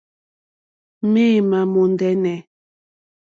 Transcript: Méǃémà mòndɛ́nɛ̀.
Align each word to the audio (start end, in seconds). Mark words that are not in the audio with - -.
Méǃémà 1.11 1.59
mòndɛ́nɛ̀. 1.73 2.39